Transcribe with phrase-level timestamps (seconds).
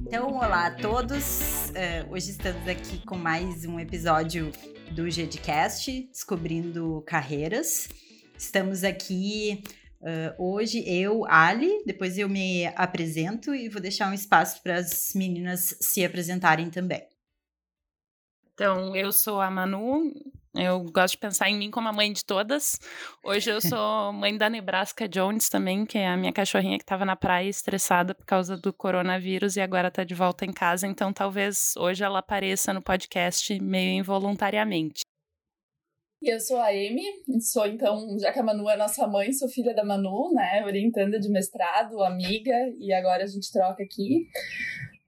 [0.00, 1.70] Então, olá a todos.
[1.70, 4.50] Uh, hoje estamos aqui com mais um episódio
[4.90, 7.88] do GDcast, Descobrindo Carreiras.
[8.36, 9.62] Estamos aqui
[10.00, 15.12] uh, hoje, eu, Ali, depois eu me apresento e vou deixar um espaço para as
[15.14, 17.06] meninas se apresentarem também.
[18.52, 20.12] Então, eu sou a Manu,
[20.54, 22.78] eu gosto de pensar em mim como a mãe de todas.
[23.24, 27.04] Hoje eu sou mãe da Nebraska Jones também, que é a minha cachorrinha que estava
[27.04, 30.86] na praia estressada por causa do coronavírus e agora está de volta em casa.
[30.86, 35.02] Então talvez hoje ela apareça no podcast meio involuntariamente.
[36.22, 37.02] E eu sou a Amy,
[37.40, 41.18] sou então, já que a Manu é nossa mãe, sou filha da Manu, né, orientanda
[41.18, 44.28] de mestrado, amiga, e agora a gente troca aqui.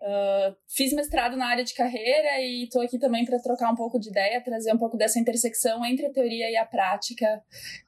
[0.04, 3.98] Uh, fiz mestrado na área de carreira e estou aqui também para trocar um pouco
[3.98, 7.42] de ideia, trazer um pouco dessa intersecção entre a teoria e a prática,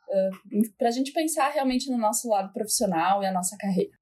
[0.09, 3.93] uh, para a gente pensar realmente no nosso lado profissional e a nossa carreira.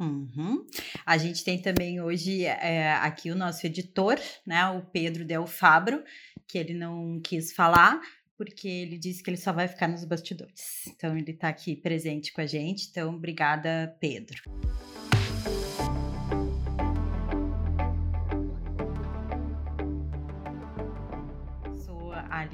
[0.00, 0.66] Uhum.
[1.04, 6.02] A gente tem também hoje é, aqui o nosso editor, né, o Pedro Del Fabro,
[6.48, 8.00] que ele não quis falar,
[8.36, 10.86] porque ele disse que ele só vai ficar nos bastidores.
[10.88, 12.88] Então ele está aqui presente com a gente.
[12.88, 14.42] Então, obrigada, Pedro.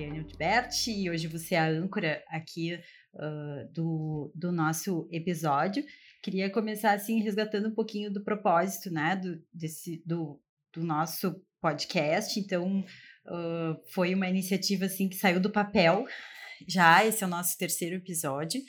[0.01, 2.75] Ariane Alberti e hoje você é a âncora aqui
[3.15, 5.85] uh, do, do nosso episódio.
[6.23, 10.41] Queria começar assim resgatando um pouquinho do propósito, né, do, desse, do,
[10.73, 12.41] do nosso podcast.
[12.41, 12.81] Então,
[13.27, 16.07] uh, foi uma iniciativa assim que saiu do papel.
[16.67, 18.61] Já esse é o nosso terceiro episódio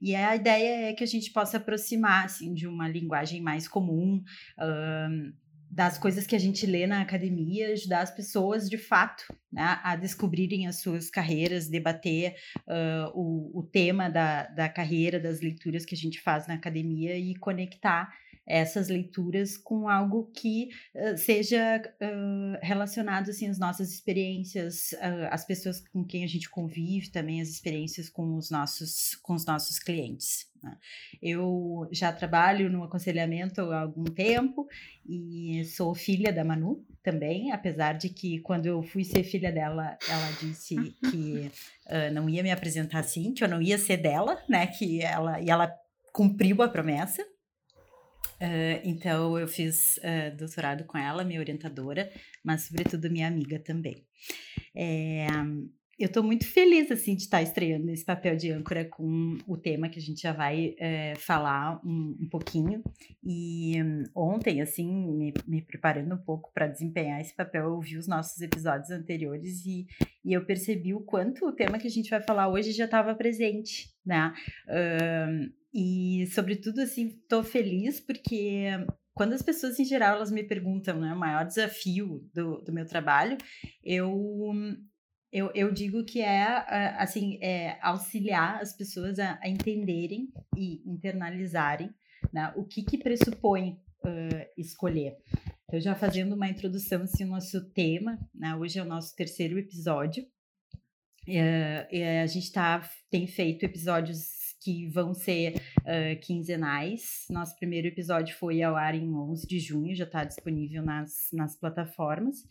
[0.00, 4.22] e a ideia é que a gente possa aproximar assim de uma linguagem mais comum,
[4.58, 5.32] uh,
[5.72, 9.96] das coisas que a gente lê na academia, ajudar as pessoas de fato né, a
[9.96, 12.36] descobrirem as suas carreiras, debater
[12.68, 17.16] uh, o, o tema da, da carreira, das leituras que a gente faz na academia
[17.16, 18.12] e conectar
[18.46, 25.44] essas leituras com algo que uh, seja uh, relacionado assim às nossas experiências, uh, as
[25.44, 29.78] pessoas com quem a gente convive, também as experiências com os nossos com os nossos
[29.78, 30.50] clientes.
[30.62, 30.76] Né?
[31.20, 34.66] Eu já trabalho no aconselhamento há algum tempo
[35.06, 39.96] e sou filha da Manu também, apesar de que quando eu fui ser filha dela,
[40.08, 40.76] ela disse
[41.10, 41.50] que
[42.12, 44.68] não ia me apresentar assim, que eu não ia ser dela, né?
[44.68, 45.72] Que ela e ela
[46.12, 47.26] cumpriu a promessa.
[48.42, 52.10] Uh, então, eu fiz uh, doutorado com ela, minha orientadora,
[52.42, 54.04] mas, sobretudo, minha amiga também.
[54.74, 55.28] É,
[55.96, 59.88] eu estou muito feliz, assim, de estar estreando esse papel de âncora com o tema
[59.88, 62.82] que a gente já vai é, falar um, um, pouquinho.
[63.22, 67.96] E um, ontem, assim, me, me preparando um pouco para desempenhar esse papel, eu vi
[67.96, 69.86] os nossos episódios anteriores e,
[70.24, 73.14] e eu percebi o quanto o tema que a gente vai falar hoje já estava
[73.14, 74.34] presente, né?
[74.66, 78.66] Uh, e, sobretudo, assim, estou feliz porque
[79.14, 82.86] quando as pessoas em geral elas me perguntam, né, o maior desafio do, do meu
[82.86, 83.38] trabalho,
[83.82, 84.52] eu,
[85.32, 86.44] eu, eu digo que é,
[86.98, 91.90] assim, é auxiliar as pessoas a, a entenderem e internalizarem
[92.32, 95.16] né, o que, que pressupõe uh, escolher.
[95.64, 99.58] Então, já fazendo uma introdução, assim, ao nosso tema, né, hoje é o nosso terceiro
[99.58, 100.24] episódio,
[101.28, 107.26] uh, a gente tá, tem feito episódios que vão ser uh, quinzenais.
[107.30, 111.56] Nosso primeiro episódio foi ao ar em 11 de junho, já está disponível nas, nas
[111.56, 112.44] plataformas.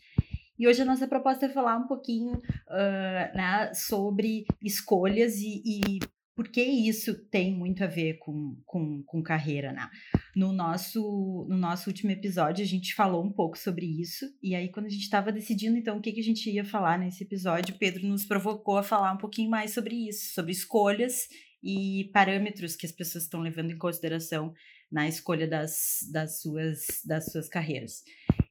[0.58, 5.98] E hoje a nossa proposta é falar um pouquinho uh, né, sobre escolhas e, e
[6.34, 9.88] por que isso tem muito a ver com, com, com carreira, né?
[10.34, 14.70] No nosso, no nosso último episódio, a gente falou um pouco sobre isso, e aí,
[14.70, 17.76] quando a gente estava decidindo, então, o que, que a gente ia falar nesse episódio,
[17.78, 21.28] Pedro nos provocou a falar um pouquinho mais sobre isso, sobre escolhas
[21.62, 24.52] e parâmetros que as pessoas estão levando em consideração
[24.90, 28.02] na escolha das, das, suas, das suas carreiras.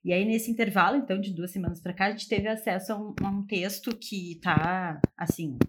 [0.03, 2.99] E aí, nesse intervalo, então, de duas semanas para cá, a gente teve acesso a
[2.99, 5.59] um, a um texto que está, assim,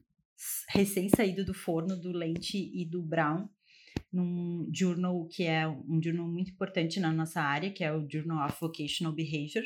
[0.70, 3.48] recém-saído do forno do Leite e do Brown,
[4.10, 8.46] num journal que é um journal muito importante na nossa área, que é o Journal
[8.46, 9.64] of Vocational Behavior.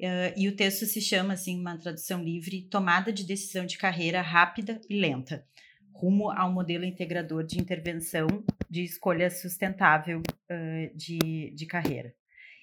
[0.00, 4.20] Uh, e o texto se chama, assim, uma tradução livre, Tomada de Decisão de Carreira
[4.20, 5.46] Rápida e Lenta,
[5.92, 8.26] rumo ao modelo integrador de intervenção
[8.68, 12.14] de escolha sustentável uh, de, de carreira.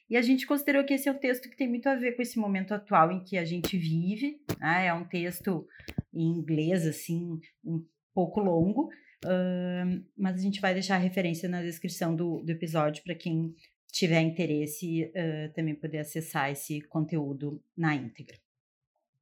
[0.10, 2.22] E a gente considerou que esse é um texto que tem muito a ver com
[2.22, 4.42] esse momento atual em que a gente vive.
[4.60, 4.88] Né?
[4.88, 5.68] É um texto
[6.12, 8.90] em inglês, assim, um pouco longo,
[9.24, 13.54] uh, mas a gente vai deixar a referência na descrição do, do episódio para quem
[13.92, 18.36] tiver interesse uh, também poder acessar esse conteúdo na íntegra.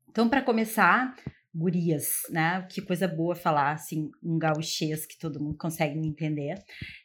[0.09, 1.15] Então, para começar,
[1.57, 2.65] gurias, né?
[2.69, 6.55] Que coisa boa falar assim, um gauchês que todo mundo consegue entender.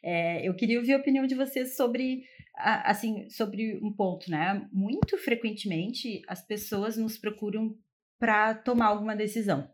[0.03, 2.23] É, eu queria ouvir a opinião de vocês sobre,
[2.55, 4.67] assim, sobre um ponto, né?
[4.71, 7.75] Muito frequentemente as pessoas nos procuram
[8.19, 9.67] para tomar alguma decisão.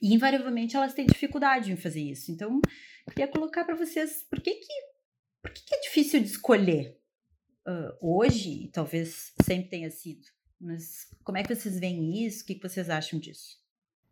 [0.00, 2.32] E invariavelmente elas têm dificuldade em fazer isso.
[2.32, 2.58] Então,
[3.10, 4.72] queria colocar para vocês por que que,
[5.42, 6.98] por que que é difícil de escolher
[7.68, 10.22] uh, hoje, e talvez sempre tenha sido.
[10.58, 12.42] Mas como é que vocês veem isso?
[12.42, 13.60] O que, que vocês acham disso?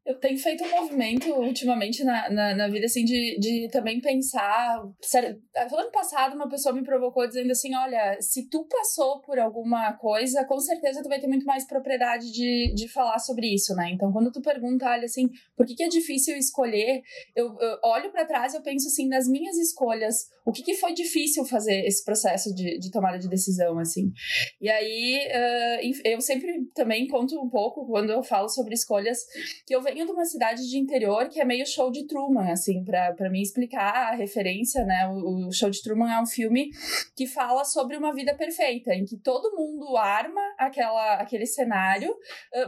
[0.08, 4.78] Eu tenho feito um movimento ultimamente na, na, na, vida, assim, de, de também pensar.
[4.78, 10.46] Ano passado, uma pessoa me provocou dizendo assim: olha, se tu passou por alguma coisa,
[10.46, 13.90] com certeza tu vai ter muito mais propriedade de, de falar sobre isso, né?
[13.92, 17.02] Então, quando tu pergunta, olha, assim, por que, que é difícil escolher?
[17.36, 20.74] Eu, eu olho para trás e eu penso assim, nas minhas escolhas, o que, que
[20.76, 24.10] foi difícil fazer esse processo de, de tomada de decisão, assim.
[24.58, 29.18] E aí, uh, eu sempre também conto um pouco, quando eu falo sobre escolhas,
[29.66, 32.52] que eu venho venho de uma cidade de interior que é meio show de Truman,
[32.52, 35.08] assim, para mim explicar a referência, né?
[35.08, 36.70] O, o, show de Truman é um filme
[37.16, 42.14] que fala sobre uma vida perfeita, em que todo mundo arma aquela, aquele cenário,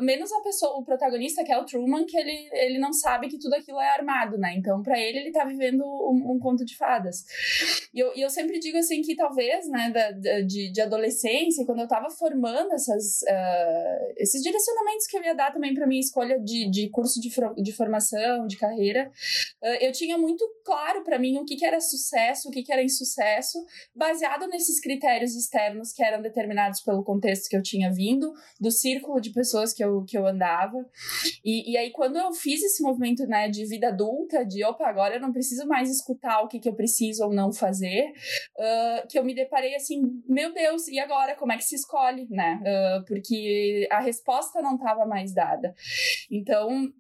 [0.01, 3.39] menos a pessoa, o protagonista, que é o Truman, que ele, ele não sabe que
[3.39, 4.55] tudo aquilo é armado, né?
[4.57, 7.25] Então, para ele, ele tá vivendo um, um conto de fadas.
[7.95, 11.81] E eu, e eu sempre digo, assim, que talvez, né, da, de, de adolescência, quando
[11.81, 16.39] eu tava formando essas, uh, esses direcionamentos que eu ia dar também para minha escolha
[16.41, 17.31] de, de curso de,
[17.63, 19.11] de formação, de carreira,
[19.63, 22.73] uh, eu tinha muito claro para mim o que, que era sucesso, o que, que
[22.73, 23.59] era insucesso,
[23.95, 29.21] baseado nesses critérios externos que eram determinados pelo contexto que eu tinha vindo, do círculo
[29.21, 30.79] de pessoas que eu, que eu andava.
[31.45, 35.15] E, e aí, quando eu fiz esse movimento né, de vida adulta, de opa, agora
[35.15, 38.13] eu não preciso mais escutar o que, que eu preciso ou não fazer,
[38.57, 41.35] uh, que eu me deparei assim, meu Deus, e agora?
[41.35, 42.61] Como é que se escolhe, né?
[42.63, 45.75] Uh, porque a resposta não estava mais dada.
[46.31, 46.93] Então,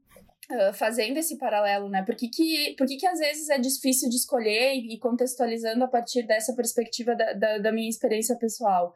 [0.50, 2.02] Uh, fazendo esse paralelo, né?
[2.02, 5.86] Por que, que, por que, que às vezes é difícil de escolher e, contextualizando a
[5.86, 8.92] partir dessa perspectiva da, da, da, minha experiência pessoal?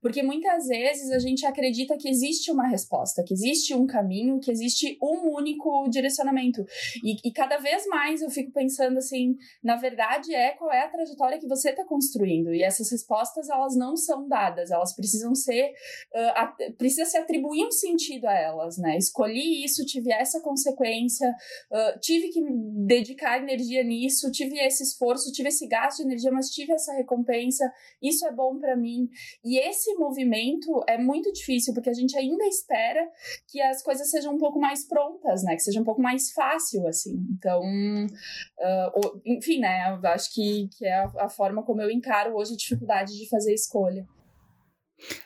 [0.00, 4.48] Porque muitas vezes a gente acredita que existe uma resposta, que existe um caminho, que
[4.48, 6.64] existe um único direcionamento.
[7.02, 10.88] E, e cada vez mais eu fico pensando assim, na verdade é qual é a
[10.88, 12.54] trajetória que você está construindo.
[12.54, 15.72] E essas respostas, elas não são dadas, elas precisam ser,
[16.14, 18.96] uh, a, precisa se atribuir um sentido a elas, né?
[18.96, 22.40] Escolhi isso, tive essa consequência uh, tive que
[22.86, 27.70] dedicar energia nisso, tive esse esforço, tive esse gasto de energia, mas tive essa recompensa,
[28.00, 29.08] isso é bom para mim.
[29.44, 33.08] E esse movimento é muito difícil, porque a gente ainda espera
[33.48, 35.54] que as coisas sejam um pouco mais prontas, né?
[35.54, 37.14] Que seja um pouco mais fácil, assim.
[37.36, 39.92] Então, uh, enfim, né?
[39.92, 43.54] Eu acho que, que é a forma como eu encaro hoje a dificuldade de fazer
[43.54, 44.06] escolha.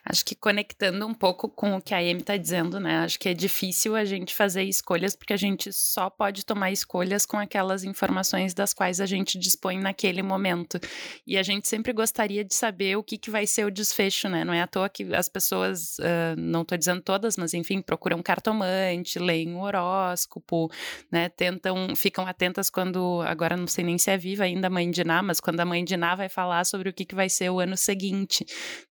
[0.04, 2.98] Acho que conectando um pouco com o que a Amy está dizendo, né?
[2.98, 7.26] Acho que é difícil a gente fazer escolhas porque a gente só pode tomar escolhas
[7.26, 10.78] com aquelas informações das quais a gente dispõe naquele momento.
[11.26, 14.44] E a gente sempre gostaria de saber o que, que vai ser o desfecho, né?
[14.44, 18.22] Não é à toa que as pessoas, uh, não estou dizendo todas, mas enfim, procuram
[18.22, 20.70] cartomante, leem o horóscopo,
[21.10, 21.28] né?
[21.28, 25.04] Tentam, ficam atentas quando, agora não sei nem se é viva ainda a mãe de
[25.04, 27.50] Ná, mas quando a mãe de Ná vai falar sobre o que, que vai ser
[27.50, 28.44] o ano seguinte,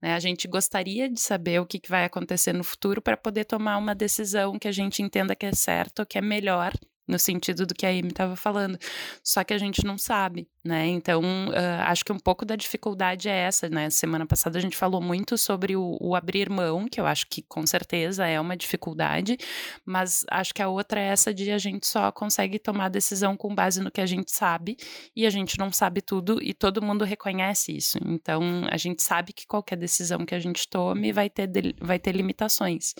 [0.02, 0.14] né?
[0.14, 3.44] A gente gostaria gostaria de saber o que, que vai acontecer no futuro para poder
[3.44, 6.72] tomar uma decisão que a gente entenda que é certo, que é melhor
[7.06, 8.76] no sentido do que a Amy estava falando.
[9.22, 10.86] Só que a gente não sabe, né?
[10.86, 13.90] Então, uh, acho que um pouco da dificuldade é essa, né?
[13.90, 17.42] Semana passada a gente falou muito sobre o, o, abrir mão, que eu acho que
[17.42, 19.36] com certeza é uma dificuldade,
[19.84, 23.54] mas acho que a outra é essa de a gente só consegue tomar decisão com
[23.54, 24.78] base no que a gente sabe
[25.14, 27.98] e a gente não sabe tudo e todo mundo reconhece isso.
[28.02, 28.40] Então,
[28.70, 32.94] a gente sabe que qualquer decisão que a gente tome vai ter, vai ter limitações.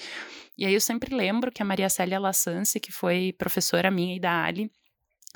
[0.59, 4.21] E aí eu sempre lembro que a Maria Célia Lassance, que foi professora minha e
[4.21, 4.71] da Ali,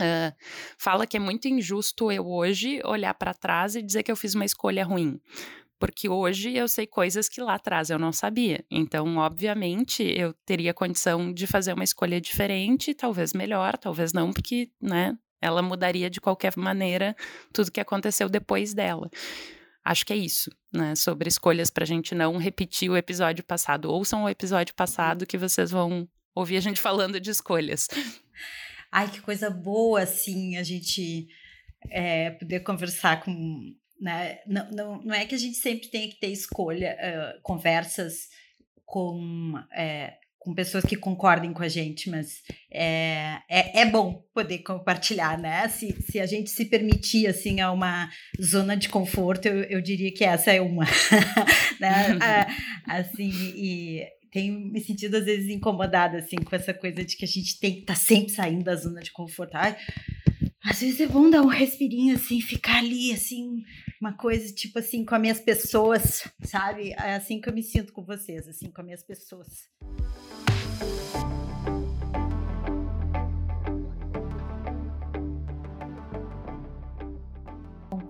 [0.00, 0.32] Uh,
[0.78, 4.34] fala que é muito injusto eu hoje olhar para trás e dizer que eu fiz
[4.34, 5.20] uma escolha ruim.
[5.78, 8.64] Porque hoje eu sei coisas que lá atrás eu não sabia.
[8.70, 14.70] Então, obviamente, eu teria condição de fazer uma escolha diferente, talvez melhor, talvez não, porque,
[14.80, 17.14] né, ela mudaria de qualquer maneira
[17.52, 19.08] tudo que aconteceu depois dela.
[19.84, 20.94] Acho que é isso, né?
[20.94, 23.90] Sobre escolhas para a gente não repetir o episódio passado.
[23.90, 27.88] Ouçam o episódio passado que vocês vão ouvir a gente falando de escolhas.
[28.90, 31.28] Ai, que coisa boa, assim, a gente
[31.90, 33.74] é, poder conversar com.
[34.00, 34.38] Né?
[34.46, 38.28] Não, não, não é que a gente sempre tenha que ter escolha, uh, conversas
[38.84, 40.18] com é,
[40.48, 42.42] com pessoas que concordem com a gente, mas
[42.72, 45.68] é, é, é, bom poder compartilhar, né?
[45.68, 48.08] Se, se a gente se permitir, assim, a uma
[48.40, 50.84] zona de conforto, eu, eu diria que essa é uma,
[51.78, 52.16] né?
[52.86, 54.06] assim, e
[54.38, 57.74] tenho me sentido às vezes incomodada assim com essa coisa de que a gente tem
[57.74, 59.56] que estar tá sempre saindo da zona de conforto.
[59.56, 59.76] Ai,
[60.64, 63.64] às vezes é bom dar um respirinho assim, ficar ali assim,
[64.00, 66.92] uma coisa tipo assim com as minhas pessoas, sabe?
[66.92, 69.48] É assim que eu me sinto com vocês, assim com as minhas pessoas.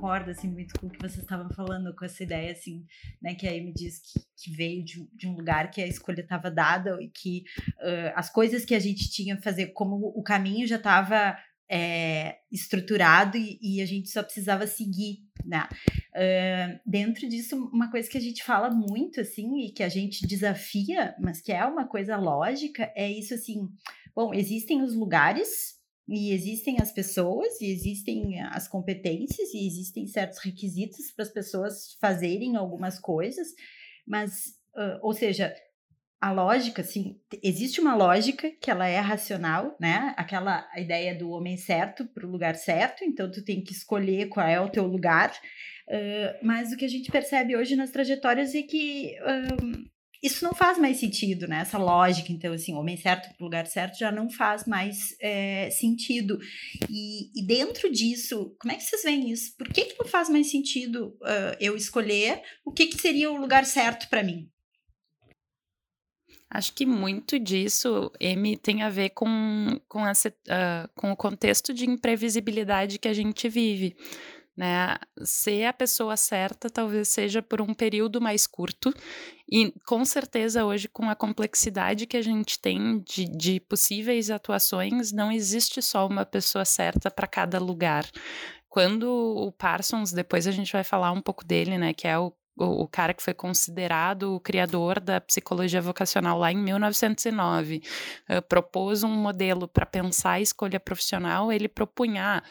[0.08, 2.86] Concordo assim muito com o que vocês estavam falando, com essa ideia assim,
[3.20, 6.22] né, que aí me diz que, que veio de, de, um lugar que a escolha
[6.22, 7.44] estava dada e que
[7.78, 11.36] uh, as coisas que a gente tinha a fazer, como o caminho já estava
[11.70, 15.68] é, estruturado e, e, a gente só precisava seguir, né?
[16.14, 20.26] Uh, dentro disso, uma coisa que a gente fala muito, assim, e que a gente
[20.26, 23.68] desafia, mas que é uma coisa lógica, é isso assim,
[24.16, 25.77] bom, existem os lugares
[26.08, 31.96] e existem as pessoas, e existem as competências, e existem certos requisitos para as pessoas
[32.00, 33.48] fazerem algumas coisas,
[34.06, 35.54] mas, uh, ou seja,
[36.20, 40.14] a lógica, assim, existe uma lógica que ela é racional, né?
[40.16, 44.48] Aquela ideia do homem certo para o lugar certo, então tu tem que escolher qual
[44.48, 45.30] é o teu lugar.
[45.86, 49.14] Uh, mas o que a gente percebe hoje nas trajetórias é que
[50.22, 51.60] isso não faz mais sentido, né?
[51.60, 56.38] Essa lógica, então, assim, homem certo para lugar certo já não faz mais é, sentido.
[56.88, 59.56] E, e, dentro disso, como é que vocês veem isso?
[59.56, 63.36] Por que, que não faz mais sentido uh, eu escolher o que, que seria o
[63.36, 64.50] lugar certo para mim?
[66.50, 71.88] Acho que muito disso, M, tem a ver com, com, uh, com o contexto de
[71.88, 73.94] imprevisibilidade que a gente vive
[74.58, 74.98] né?
[75.22, 78.92] Ser a pessoa certa talvez seja por um período mais curto,
[79.48, 85.12] e com certeza hoje, com a complexidade que a gente tem de, de possíveis atuações,
[85.12, 88.04] não existe só uma pessoa certa para cada lugar.
[88.68, 92.32] Quando o Parsons, depois a gente vai falar um pouco dele, né, que é o
[92.60, 97.82] o, cara que foi considerado o criador da psicologia vocacional lá em 1909, uh,
[98.28, 102.42] eh, propôs um modelo para pensar a escolha profissional, ele propunha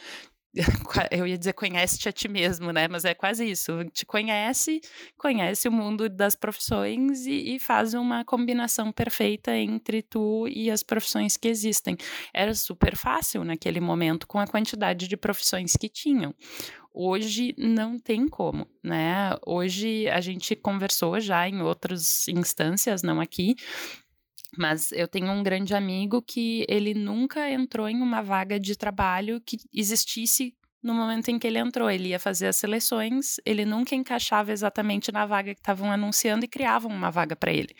[1.12, 2.88] eu ia dizer conhece-te a ti mesmo, né?
[2.88, 3.84] Mas é quase isso.
[3.94, 4.82] Te conhece,
[5.18, 10.84] conhece o mundo das profissões e, e, faz uma combinação perfeita entre tu e as
[10.84, 11.98] profissões que existem.
[12.34, 16.34] Era super fácil naquele momento com a quantidade de profissões que tinham.
[17.00, 19.36] Hoje não tem como, né?
[19.46, 23.56] Hoje a gente conversou já em outras instâncias, não aqui,
[24.58, 29.42] mas eu tenho um grande amigo que ele nunca entrou em uma vaga de trabalho
[29.46, 31.90] que existisse no momento em que ele entrou.
[31.90, 36.48] Ele ia fazer as seleções, ele nunca encaixava exatamente na vaga que estavam anunciando e
[36.48, 37.76] criavam uma vaga para ele.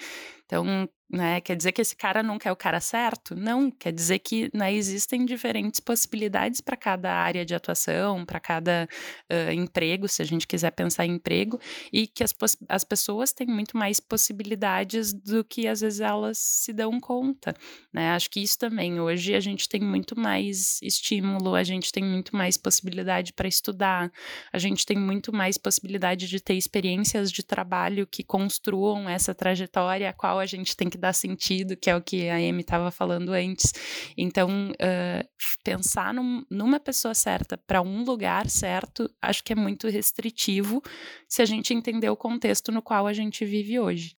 [0.48, 3.34] Então, né, quer dizer que esse cara nunca é o cara certo?
[3.34, 8.90] Não, quer dizer que né, existem diferentes possibilidades para cada área de atuação, para cada
[9.32, 11.60] uh, emprego, se a gente quiser pensar em emprego,
[11.94, 12.34] e que as,
[12.68, 17.54] as pessoas têm muito mais possibilidades do que às vezes elas se dão conta.
[17.94, 18.12] Né?
[18.12, 22.36] Acho que isso também, hoje a gente tem muito mais estímulo, a gente tem muito
[22.36, 24.12] mais possibilidade para estudar,
[24.52, 30.10] a gente tem muito mais possibilidade de ter experiências de trabalho que construam essa trajetória
[30.10, 32.92] a qual a gente tem que dar sentido, que é o que a Amy estava
[32.92, 33.74] falando antes.
[34.18, 35.30] Então, uh,
[35.64, 40.82] pensar num, numa pessoa certa para um lugar certo, acho que é muito restritivo
[41.28, 44.16] se a gente entender o contexto no qual a gente vive hoje.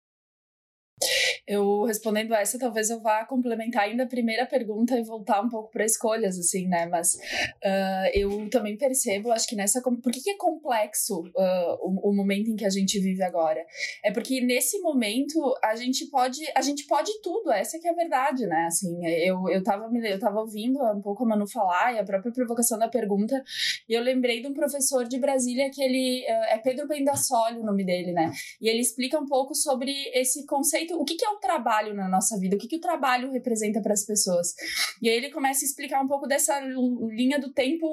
[1.46, 5.70] Eu respondendo essa, talvez eu vá complementar ainda a primeira pergunta e voltar um pouco
[5.70, 6.86] para escolhas, assim, né?
[6.86, 9.80] Mas uh, eu também percebo, acho que nessa.
[9.82, 13.64] Por que, é complexo uh, o, o, momento em que a gente vive agora?
[14.04, 16.40] É porque nesse momento a gente pode.
[16.54, 18.66] A gente pode tudo, essa que é a verdade, né?
[18.66, 22.32] Assim, eu, eu, tava, eu tava ouvindo um pouco a Manu falar e a própria
[22.32, 23.42] provocação da pergunta,
[23.88, 26.24] e eu lembrei de um professor de Brasília que ele.
[26.28, 28.32] Uh, é Pedro Bendassoli o nome dele, né?
[28.60, 32.08] E ele explica um pouco sobre esse conceito, o que, que é o trabalho na
[32.08, 34.54] nossa vida, o que, que o trabalho representa para as pessoas.
[35.00, 37.86] E aí ele começa a explicar um pouco dessa linha do tempo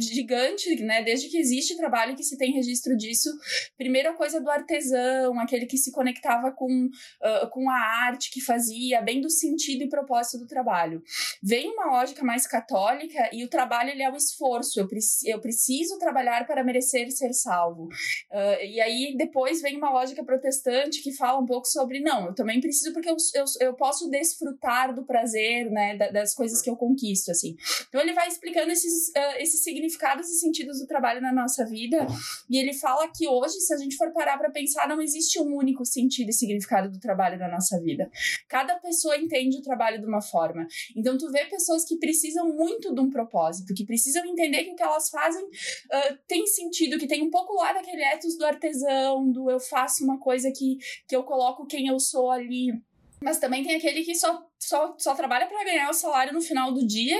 [0.00, 1.02] gigante, né?
[1.02, 3.30] Desde que existe trabalho que se tem registro disso.
[3.76, 8.40] Primeiro a coisa do artesão, aquele que se conectava com, uh, com a arte que
[8.40, 11.02] fazia, bem do sentido e propósito do trabalho.
[11.42, 14.80] Vem uma lógica mais católica e o trabalho ele é o esforço.
[14.80, 17.84] Eu, preci eu preciso trabalhar para merecer ser salvo.
[17.84, 22.34] Uh, e aí depois vem uma lógica protestante que fala um pouco sobre não, eu
[22.34, 26.76] também preciso porque eu, eu, eu posso desfrutar do prazer, né, das coisas que eu
[26.76, 27.56] conquisto, assim.
[27.88, 32.06] Então ele vai explicando esses, uh, esses significados e sentidos do trabalho na nossa vida
[32.48, 35.54] e ele fala que hoje, se a gente for parar para pensar, não existe um
[35.54, 38.10] único sentido e significado do trabalho na nossa vida.
[38.48, 40.66] Cada pessoa entende o trabalho de uma forma.
[40.96, 44.76] Então tu vê pessoas que precisam muito de um propósito, que precisam entender que o
[44.76, 49.30] que elas fazem uh, tem sentido, que tem um pouco lá daquele ethos do artesão,
[49.30, 52.82] do eu faço uma coisa que, que eu coloco quem eu sou ali.
[53.20, 56.72] Mas também tem aquele que só, só, só trabalha para ganhar o salário no final
[56.72, 57.18] do dia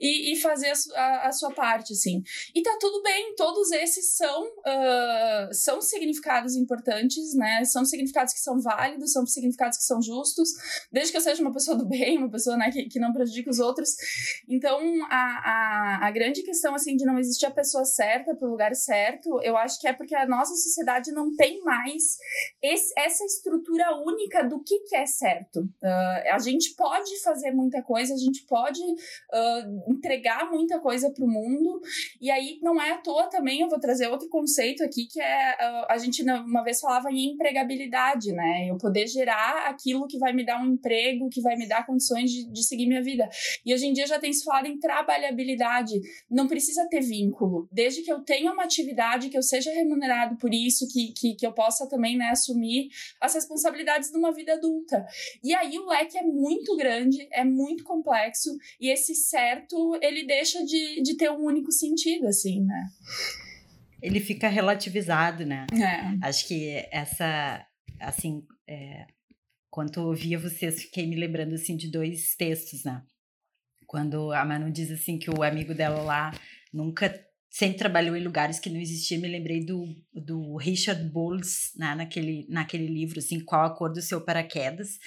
[0.00, 2.22] e, e fazer a, a, a, sua parte, assim.
[2.54, 7.64] E tá tudo bem, todos esses são, uh, são significados importantes, né?
[7.64, 10.50] São significados que são válidos, são significados que são justos,
[10.90, 13.50] desde que eu seja uma pessoa do bem, uma pessoa né, que, que não prejudique
[13.50, 13.90] os outros.
[14.48, 14.80] Então,
[15.10, 19.40] a, a, a grande questão, assim, de não existir a pessoa certa pro lugar certo,
[19.42, 22.16] eu acho que é porque a nossa sociedade não tem mais
[22.62, 25.60] esse, essa estrutura única do que, que é certo.
[25.82, 31.24] Uh, a gente pode fazer muita coisa, a gente pode uh, entregar muita coisa para
[31.24, 31.80] o mundo,
[32.20, 35.56] e aí não é à toa também, eu vou trazer outro conceito aqui, que é
[35.60, 38.70] uh, a gente uma vez falava em empregabilidade, né?
[38.70, 42.30] Eu poder gerar aquilo que vai me dar um emprego, que vai me dar condições
[42.30, 43.28] de, de seguir minha vida.
[43.66, 46.00] E hoje em dia já tem se falado em trabalhabilidade.
[46.30, 47.68] Não precisa ter vínculo.
[47.72, 51.46] Desde que eu tenha uma atividade, que eu seja remunerado por isso, que, que, que
[51.46, 52.88] eu possa também né, assumir
[53.20, 55.04] as responsabilidades de uma vida adulta.
[55.42, 60.64] E aí o leque é muito grande, é muito complexo, e esse certo, ele deixa
[60.64, 62.88] de, de ter um único sentido, assim, né?
[64.02, 65.66] Ele fica relativizado, né?
[65.72, 66.26] É.
[66.26, 67.66] Acho que essa,
[68.00, 69.06] assim, é,
[69.70, 73.02] quando eu ouvia vocês, fiquei me lembrando, assim, de dois textos, né?
[73.86, 76.30] Quando a Manu diz, assim, que o amigo dela lá
[76.72, 77.12] nunca
[77.50, 82.46] sempre trabalhou em lugares que não existia, me lembrei do, do Richard Bowles, né, naquele,
[82.48, 84.98] naquele livro, assim, Qual a Cor do Seu Paraquedas,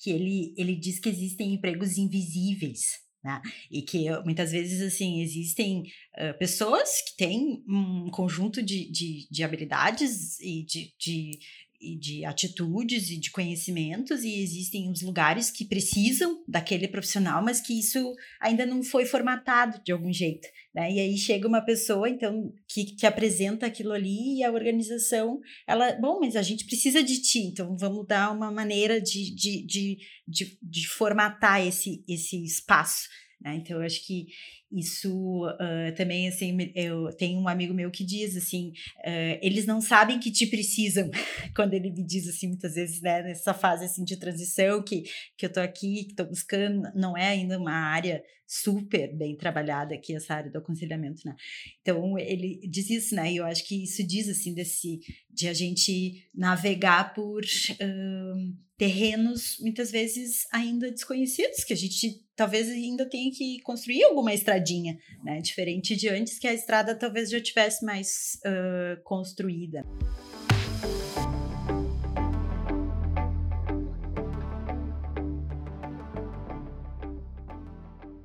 [0.00, 3.40] que ele, ele diz que existem empregos invisíveis, né?
[3.70, 5.82] E que muitas vezes, assim, existem
[6.16, 11.38] uh, pessoas que têm um conjunto de, de, de habilidades e de, de,
[11.80, 17.60] e de atitudes e de conhecimentos e existem os lugares que precisam daquele profissional, mas
[17.60, 20.92] que isso ainda não foi formatado de algum jeito, né?
[20.92, 25.92] E aí chega uma pessoa, então, que, que apresenta aquilo ali e a organização, ela,
[25.92, 29.98] bom, mas a gente precisa de ti, então vamos dar uma maneira de, de, de,
[30.28, 33.08] de, de formatar esse, esse espaço,
[33.40, 33.56] né?
[33.56, 34.26] Então, eu acho que
[34.70, 39.80] isso uh, também, assim, eu tenho um amigo meu que diz assim: uh, eles não
[39.80, 41.10] sabem que te precisam,
[41.56, 45.02] quando ele me diz assim, muitas vezes, né, nessa fase assim de transição, que,
[45.36, 48.22] que eu tô aqui, que tô buscando, não é ainda uma área
[48.52, 51.36] super bem trabalhada aqui, essa área do aconselhamento, né?
[51.80, 53.32] Então, ele diz isso, né?
[53.32, 54.98] E eu acho que isso diz, assim, desse,
[55.30, 62.68] de a gente navegar por uh, terrenos, muitas vezes, ainda desconhecidos, que a gente talvez
[62.68, 65.40] ainda tenha que construir alguma estradinha, né?
[65.40, 69.86] Diferente de antes, que a estrada talvez já tivesse mais uh, construída.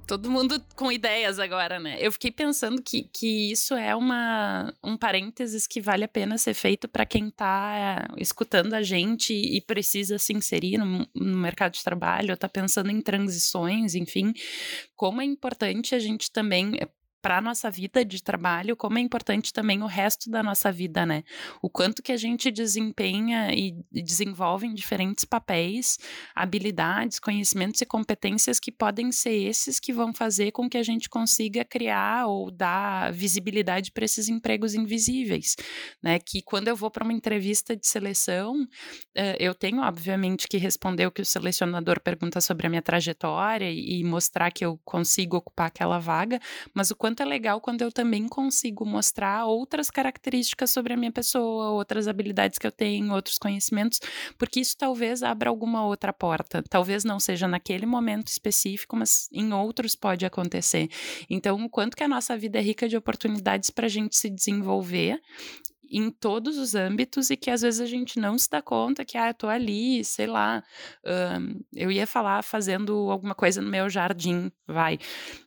[0.05, 1.97] Todo mundo com ideias agora, né?
[1.99, 6.53] Eu fiquei pensando que, que isso é uma, um parênteses que vale a pena ser
[6.53, 11.83] feito para quem está escutando a gente e precisa se inserir no, no mercado de
[11.83, 14.33] trabalho, está pensando em transições, enfim.
[14.95, 16.77] Como é importante a gente também
[17.25, 21.23] para nossa vida de trabalho, como é importante também o resto da nossa vida, né?
[21.59, 25.97] O quanto que a gente desempenha e desenvolve em diferentes papéis,
[26.35, 31.09] habilidades, conhecimentos e competências que podem ser esses que vão fazer com que a gente
[31.09, 35.55] consiga criar ou dar visibilidade para esses empregos invisíveis,
[36.03, 36.19] né?
[36.19, 38.67] Que quando eu vou para uma entrevista de seleção,
[39.15, 43.71] eh, eu tenho obviamente que responder o que o selecionador pergunta sobre a minha trajetória
[43.71, 46.39] e mostrar que eu consigo ocupar aquela vaga,
[46.71, 50.97] mas o quanto quanto é legal quando eu também consigo mostrar outras características sobre a
[50.97, 54.01] minha pessoa, outras habilidades que eu tenho, outros conhecimentos,
[54.37, 56.61] porque isso talvez abra alguma outra porta.
[56.69, 60.89] Talvez não seja naquele momento específico, mas em outros pode acontecer.
[61.29, 64.29] Então, o quanto que a nossa vida é rica de oportunidades para a gente se
[64.29, 65.21] desenvolver
[65.89, 69.17] em todos os âmbitos e que às vezes a gente não se dá conta que,
[69.17, 70.63] ah, eu tô ali, sei lá,
[71.73, 74.99] eu ia falar fazendo alguma coisa no meu jardim, vai.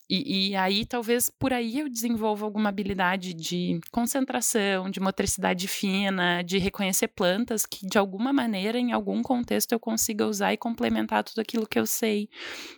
[0.08, 6.42] E, e, aí, talvez por aí eu desenvolva alguma habilidade de concentração, de motricidade fina,
[6.42, 11.22] de reconhecer plantas que, de alguma maneira, em algum contexto, eu consiga usar e complementar
[11.22, 12.30] tudo aquilo que eu sei.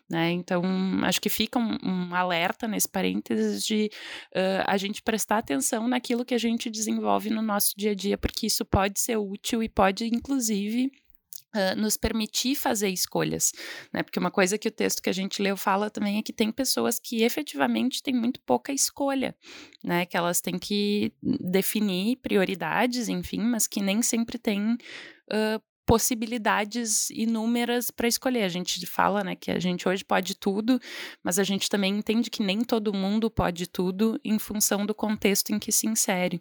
[0.09, 0.33] Né?
[0.33, 0.63] Então,
[1.05, 3.89] acho que fica um, um alerta nesse parênteses de
[4.35, 8.19] uh, a gente prestar atenção naquilo que a gente desenvolve no nosso dia a dia,
[8.19, 10.91] porque isso pode ser útil e pode, inclusive,
[11.53, 13.51] Uh, nos permitir fazer escolhas,
[13.93, 14.05] né?
[14.05, 16.53] Porque uma coisa que o texto que a gente leu fala também é que tem
[16.53, 19.35] pessoas que efetivamente têm muito pouca escolha,
[19.83, 20.07] né?
[20.07, 25.61] Que elas têm que definir prioridades, enfim, mas que nem sempre têm uh,
[25.91, 28.45] possibilidades inúmeras para escolher.
[28.45, 30.79] A gente fala, né, que a gente hoje pode tudo,
[31.21, 35.51] mas a gente também entende que nem todo mundo pode tudo em função do contexto
[35.51, 36.41] em que se insere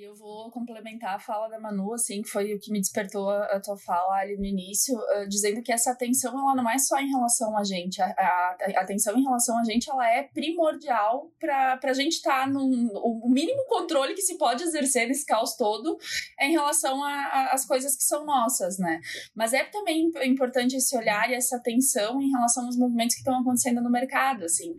[0.00, 3.60] eu vou complementar a fala da Manu, assim, que foi o que me despertou a,
[3.60, 7.08] tua fala ali no início, uh, dizendo que essa atenção, ela não é só em
[7.08, 11.78] relação a gente, a, a, a atenção em relação a gente, ela é primordial para
[11.82, 15.98] a gente estar tá num, o mínimo controle que se pode exercer nesse caos todo
[16.38, 19.00] é em relação às coisas que são nossas, né?
[19.34, 23.40] Mas é também importante esse olhar e essa atenção em relação aos movimentos que estão
[23.40, 24.74] acontecendo no mercado, assim.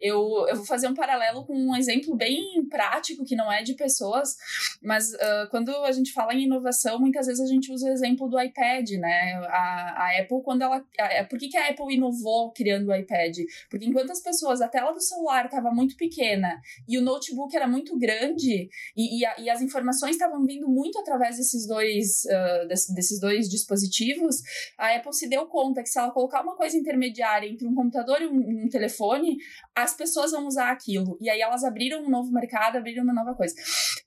[0.00, 3.74] Eu, eu vou fazer um paralelo com um exemplo bem prático, que não é de
[3.74, 4.36] pessoas,
[4.82, 8.28] mas uh, quando a gente fala em inovação, muitas vezes a gente usa o exemplo
[8.28, 9.34] do iPad, né?
[9.48, 10.84] A, a Apple, quando ela.
[10.98, 13.38] A, por que, que a Apple inovou criando o iPad?
[13.70, 17.66] Porque enquanto as pessoas, a tela do celular estava muito pequena e o notebook era
[17.66, 22.68] muito grande, e, e, a, e as informações estavam vindo muito através desses dois, uh,
[22.68, 24.42] desse, desses dois dispositivos,
[24.78, 28.20] a Apple se deu conta que se ela colocar uma coisa intermediária entre um computador
[28.22, 29.36] e um, um telefone,
[29.76, 31.18] as pessoas vão usar aquilo.
[31.20, 33.54] E aí elas abriram um novo mercado, abriram uma nova coisa.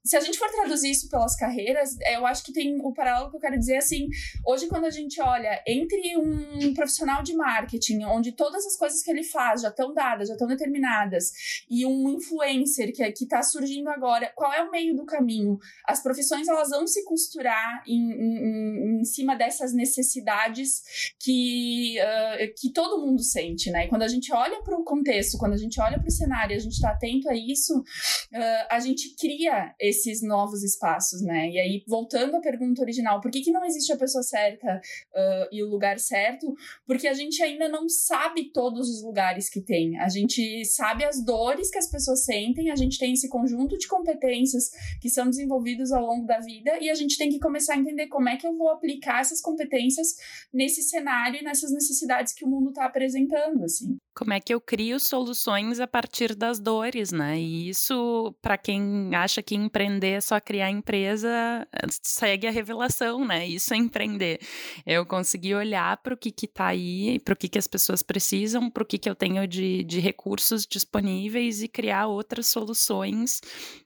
[0.03, 3.37] Se a gente for traduzir isso pelas carreiras, eu acho que tem o paralelo que
[3.37, 4.07] eu quero dizer assim.
[4.43, 9.11] Hoje, quando a gente olha entre um profissional de marketing, onde todas as coisas que
[9.11, 11.31] ele faz já estão dadas, já estão determinadas,
[11.69, 15.59] e um influencer que que está surgindo agora, qual é o meio do caminho?
[15.85, 22.71] As profissões elas vão se costurar em, em, em cima dessas necessidades que, uh, que
[22.71, 23.85] todo mundo sente, né?
[23.85, 26.59] E quando a gente olha para o contexto, quando gente olha para o cenário, a
[26.59, 31.49] gente está atento a isso, uh, a gente cria esses novos espaços, né?
[31.49, 35.47] E aí, voltando à pergunta original, por que, que não existe a pessoa certa uh,
[35.51, 36.53] e o lugar certo?
[36.85, 39.97] Porque a gente ainda não sabe todos os lugares que tem.
[39.99, 43.87] A gente sabe as dores que as pessoas sentem, a gente tem esse conjunto de
[43.87, 44.69] competências
[45.01, 48.07] que são desenvolvidos ao longo da vida e a gente tem que começar a entender
[48.07, 50.15] como é que eu vou aplicar essas competências
[50.53, 53.97] nesse cenário e nessas necessidades que o mundo está apresentando, assim.
[54.19, 57.39] Como é que eu crio soluções a partir das dores, né?
[57.39, 61.65] E isso, para quem acha que empreender é só criar empresa,
[62.03, 63.47] segue a revelação, né?
[63.47, 64.41] Isso é empreender.
[64.85, 68.69] Eu consegui olhar para o que está aí, para o que, que as pessoas precisam,
[68.69, 73.39] para o que, que eu tenho de, de recursos disponíveis e criar outras soluções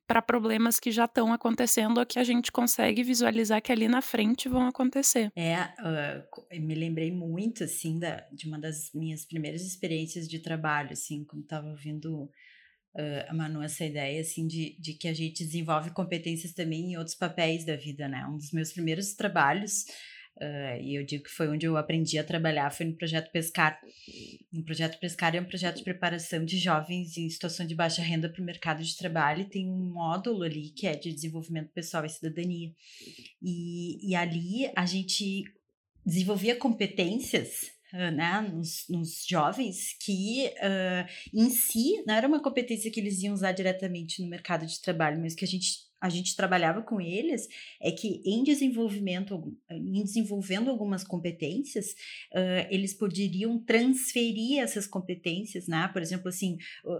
[0.07, 4.01] para problemas que já estão acontecendo ou que a gente consegue visualizar que ali na
[4.01, 5.31] frente vão acontecer.
[5.35, 10.93] É, uh, me lembrei muito, assim, da, de uma das minhas primeiras experiências de trabalho,
[10.93, 15.43] assim, quando estava ouvindo uh, a Manu essa ideia, assim, de, de que a gente
[15.43, 18.25] desenvolve competências também em outros papéis da vida, né?
[18.25, 19.85] Um dos meus primeiros trabalhos
[20.35, 23.79] Uh, e eu digo que foi onde eu aprendi a trabalhar, foi no Projeto Pescar.
[24.51, 28.27] No Projeto Pescar é um projeto de preparação de jovens em situação de baixa renda
[28.27, 32.03] para o mercado de trabalho e tem um módulo ali que é de desenvolvimento pessoal
[32.03, 32.73] e cidadania.
[33.41, 35.43] E, e ali a gente
[36.03, 42.99] desenvolvia competências né, nos, nos, jovens que uh, em si não era uma competência que
[42.99, 46.81] eles iam usar diretamente no mercado de trabalho, mas que a gente a gente trabalhava
[46.81, 47.47] com eles
[47.81, 51.91] é que em desenvolvimento, em desenvolvendo algumas competências,
[52.33, 55.87] uh, eles poderiam transferir essas competências, né?
[55.93, 56.57] Por exemplo, assim,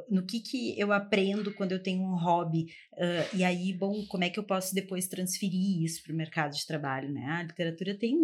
[0.10, 4.24] no que que eu aprendo quando eu tenho um hobby, uh, e aí, bom, como
[4.24, 7.26] é que eu posso depois transferir isso para o mercado de trabalho, né?
[7.26, 8.18] A literatura tem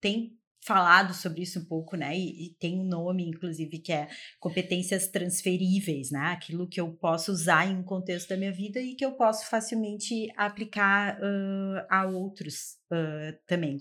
[0.00, 0.32] tem
[0.64, 2.16] falado sobre isso um pouco, né?
[2.16, 4.08] E, e, tem um nome, inclusive, que é
[4.40, 6.32] competências transferíveis, né?
[6.32, 9.48] Aquilo que eu posso usar em um contexto da minha vida e que eu posso
[9.48, 13.80] facilmente aplicar uh, a outros uh, também.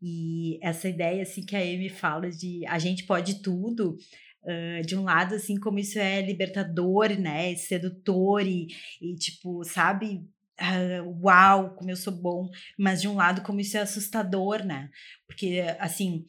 [0.00, 3.96] E essa ideia, assim, que a Amy fala de a gente pode tudo,
[4.44, 8.66] Uh, de um lado, assim, como isso é libertador, né, sedutor e,
[9.00, 10.20] e tipo, sabe,
[10.60, 14.90] uh, uau, como eu sou bom, mas de um lado, como isso é assustador, né?
[15.26, 16.24] Porque, assim,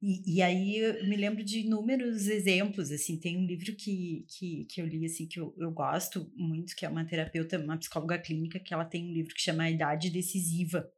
[0.00, 4.66] e, e, aí eu me lembro de inúmeros exemplos, assim, tem um livro que, que,
[4.68, 8.18] que eu li, assim, que eu, eu gosto muito, que é uma terapeuta, uma psicóloga
[8.18, 10.88] clínica, que ela tem um livro que chama A Idade Decisiva,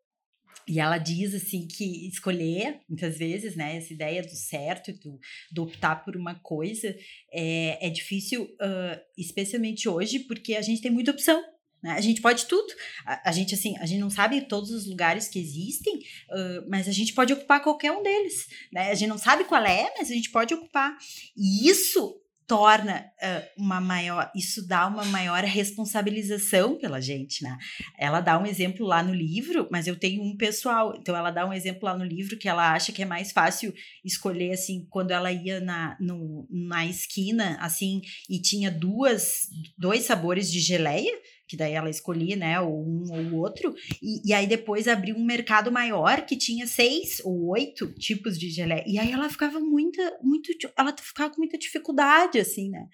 [0.69, 5.19] e ela diz assim que escolher, muitas vezes, né, essa ideia do certo, do,
[5.51, 6.95] do optar por uma coisa,
[7.33, 11.43] é, é difícil, uh, especialmente hoje, porque a gente tem muita opção.
[11.83, 11.93] Né?
[11.93, 12.73] A gente pode tudo.
[13.05, 16.89] A, a, gente, assim, a gente não sabe todos os lugares que existem, uh, mas
[16.89, 18.49] a gente pode ocupar qualquer um deles.
[18.73, 18.91] Né?
[18.91, 20.97] A gente não sabe qual é, mas a gente pode ocupar.
[21.37, 27.59] E isso torna uh, uma maior, isso dá uma maior responsabilização pela gente, né?
[27.99, 31.45] Ela dá um exemplo lá no livro, mas eu tenho um pessoal, então ela dá
[31.45, 35.11] um exemplo lá no livro que ela acha que é mais fácil escolher assim quando
[35.11, 39.43] ela ia na, no, na esquina assim e tinha duas
[39.77, 44.33] dois sabores de geleia que daí ela escolhia, né, ou um ou outro, e, e
[44.35, 48.99] aí depois abriu um mercado maior que tinha seis ou oito tipos de geleia, e
[48.99, 52.87] aí ela ficava muita, muito, ela ficava com muita dificuldade, assim, né,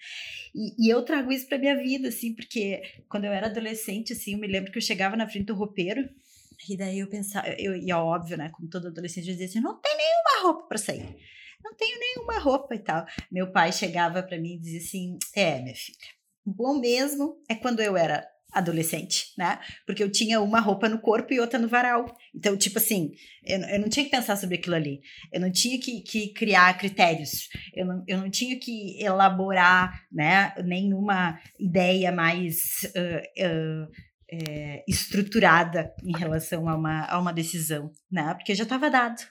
[0.55, 4.33] e, e eu trago isso pra minha vida, assim, porque quando eu era adolescente, assim,
[4.33, 6.09] eu me lembro que eu chegava na frente do roupeiro,
[6.69, 9.59] e daí eu pensava, eu, e é óbvio, né, como todo adolescente, eu dizia assim,
[9.59, 11.15] não tem nenhuma roupa pra sair,
[11.63, 13.05] não tenho nenhuma roupa e tal.
[13.31, 15.97] Meu pai chegava para mim e dizia assim, é, minha filha,
[16.45, 18.23] bom mesmo é quando eu era
[18.55, 19.59] adolescente, né?
[19.85, 22.05] Porque eu tinha uma roupa no corpo e outra no varal.
[22.33, 23.11] Então, tipo assim,
[23.43, 25.01] eu, eu não tinha que pensar sobre aquilo ali.
[25.31, 27.49] Eu não tinha que, que criar critérios.
[27.75, 30.53] Eu não, eu não tinha que elaborar, né?
[30.63, 38.33] Nenhuma ideia mais uh, uh, estruturada em relação a uma, a uma decisão, né?
[38.35, 39.21] Porque já estava dado.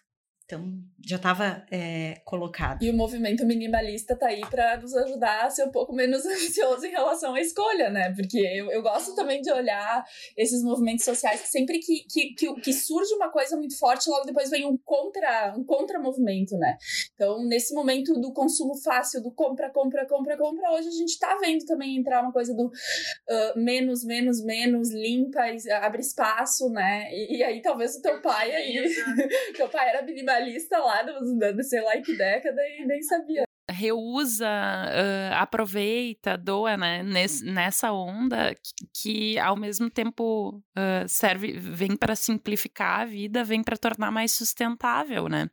[0.44, 0.74] Então,
[1.06, 2.82] já estava é, colocado.
[2.82, 6.84] E o movimento minimalista tá aí para nos ajudar a ser um pouco menos ansioso
[6.84, 8.12] em relação à escolha, né?
[8.14, 10.04] Porque eu, eu gosto também de olhar
[10.36, 14.26] esses movimentos sociais que sempre que, que, que, que surge uma coisa muito forte, logo
[14.26, 16.76] depois vem um contra um contra-movimento, né?
[17.14, 21.38] Então, nesse momento do consumo fácil, do compra, compra, compra, compra, hoje a gente tá
[21.40, 25.40] vendo também entrar uma coisa do uh, menos, menos, menos, limpa,
[25.80, 27.08] abre espaço, né?
[27.10, 28.94] E, e aí talvez o teu pai aí,
[29.56, 33.44] teu pai era minimalista jornalista lá do, sei lá em que década e nem sabia
[33.70, 37.02] reusa, uh, aproveita, doa, né?
[37.02, 43.42] Nes, nessa onda que, que, ao mesmo tempo uh, serve, vem para simplificar a vida,
[43.42, 45.48] vem para tornar mais sustentável, né?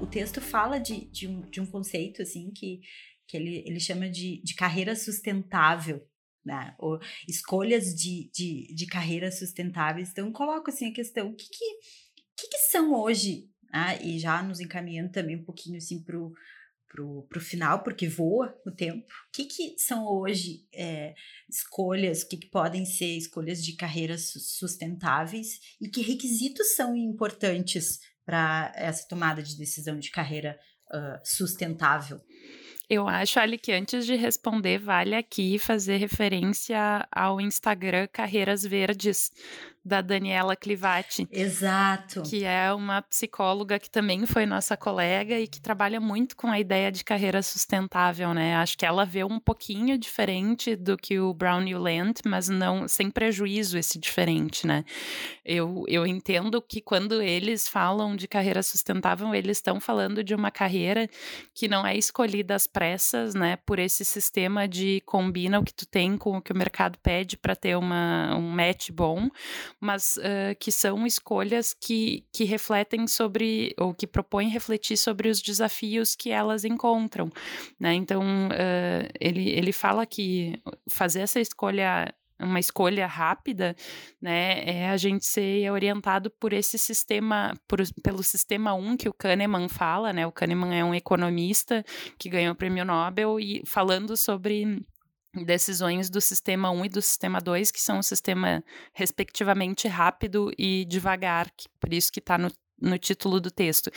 [0.00, 2.80] O texto fala de, de, um, de um conceito assim que,
[3.28, 6.09] que ele, ele chama de, de carreira sustentável
[6.50, 6.74] né?
[6.78, 10.10] Ou escolhas de, de, de carreiras sustentáveis.
[10.10, 11.64] Então, coloco assim a questão: o que, que,
[12.36, 13.48] que, que são hoje?
[13.72, 14.02] Né?
[14.02, 16.32] E já nos encaminhando também um pouquinho assim para o
[16.88, 19.06] pro, pro final, porque voa o tempo.
[19.28, 21.14] O que, que são hoje é,
[21.48, 28.00] escolhas, o que, que podem ser escolhas de carreiras sustentáveis e que requisitos são importantes
[28.26, 30.58] para essa tomada de decisão de carreira
[30.92, 32.20] uh, sustentável?
[32.92, 39.30] Eu acho, Ali, que antes de responder, vale aqui fazer referência ao Instagram Carreiras Verdes,
[39.84, 41.26] da Daniela Clivati.
[41.30, 42.22] Exato.
[42.22, 46.60] Que é uma psicóloga que também foi nossa colega e que trabalha muito com a
[46.60, 48.56] ideia de carreira sustentável, né?
[48.56, 52.86] Acho que ela vê um pouquinho diferente do que o Brown New Land, mas não
[52.86, 54.84] sem prejuízo esse diferente, né?
[55.44, 60.50] Eu, eu entendo que quando eles falam de carreira sustentável, eles estão falando de uma
[60.50, 61.08] carreira
[61.54, 63.56] que não é escolhida às pressas, né?
[63.56, 67.36] Por esse sistema de combina o que tu tem com o que o mercado pede
[67.36, 69.28] para ter uma, um match bom,
[69.80, 75.40] mas uh, que são escolhas que, que refletem sobre, ou que propõem refletir sobre os
[75.40, 77.30] desafios que elas encontram.
[77.78, 77.94] Né?
[77.94, 82.12] Então, uh, ele, ele fala que fazer essa escolha
[82.42, 83.76] uma escolha rápida,
[84.20, 89.12] né, é a gente ser orientado por esse sistema, por, pelo sistema 1 que o
[89.12, 91.84] Kahneman fala, né, o Kahneman é um economista
[92.18, 94.82] que ganhou o prêmio Nobel e falando sobre
[95.34, 100.84] decisões do sistema 1 e do sistema 2, que são o sistema respectivamente rápido e
[100.84, 103.90] devagar, que, por isso que está no no título do texto.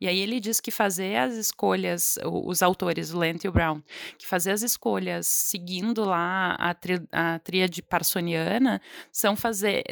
[0.00, 3.82] E aí ele diz que fazer as escolhas, os autores, o Lent e o Brown,
[4.18, 8.80] que fazer as escolhas seguindo lá a, tri, a tríade parsoniana
[9.12, 9.84] são fazer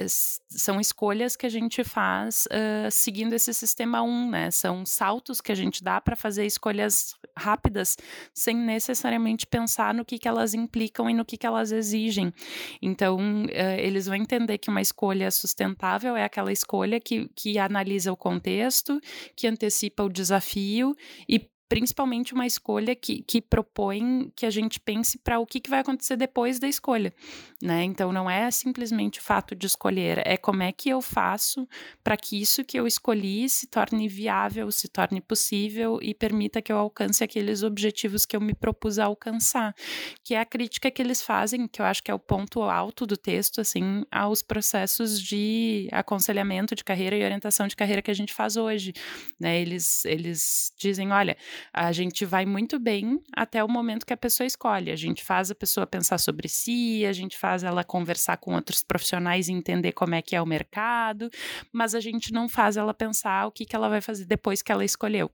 [0.48, 4.50] são escolhas que a gente faz uh, seguindo esse sistema 1, né?
[4.50, 7.96] São saltos que a gente dá para fazer escolhas rápidas
[8.32, 12.32] sem necessariamente pensar no que, que elas implicam e no que, que elas exigem.
[12.80, 18.12] Então, uh, eles vão entender que uma escolha sustentável é aquela escolha que, que analisa
[18.12, 19.00] o contexto,
[19.36, 20.94] que antecipa o desafio
[21.28, 21.38] e
[21.74, 25.80] principalmente uma escolha que, que propõe que a gente pense para o que, que vai
[25.80, 27.12] acontecer depois da escolha,
[27.60, 27.82] né?
[27.82, 31.66] Então não é simplesmente o fato de escolher, é como é que eu faço
[32.04, 36.70] para que isso que eu escolhi se torne viável, se torne possível e permita que
[36.70, 39.74] eu alcance aqueles objetivos que eu me propus a alcançar,
[40.22, 43.04] que é a crítica que eles fazem, que eu acho que é o ponto alto
[43.04, 48.14] do texto, assim, aos processos de aconselhamento de carreira e orientação de carreira que a
[48.14, 48.92] gente faz hoje,
[49.40, 49.60] né?
[49.60, 51.36] Eles eles dizem, olha,
[51.72, 54.90] a gente vai muito bem até o momento que a pessoa escolhe.
[54.90, 58.82] A gente faz a pessoa pensar sobre si, a gente faz ela conversar com outros
[58.82, 61.30] profissionais e entender como é que é o mercado,
[61.72, 64.72] mas a gente não faz ela pensar o que, que ela vai fazer depois que
[64.72, 65.30] ela escolheu.